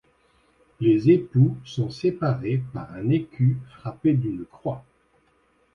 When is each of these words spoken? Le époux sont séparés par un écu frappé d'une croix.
Le 0.79 1.09
époux 1.11 1.57
sont 1.63 1.91
séparés 1.91 2.63
par 2.73 2.91
un 2.95 3.07
écu 3.11 3.59
frappé 3.69 4.13
d'une 4.13 4.45
croix. 4.47 4.83